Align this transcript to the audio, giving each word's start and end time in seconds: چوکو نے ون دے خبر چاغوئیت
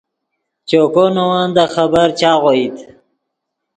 چوکو 0.67 1.05
نے 1.15 1.23
ون 1.29 1.49
دے 1.55 1.65
خبر 1.75 2.07
چاغوئیت 2.19 2.77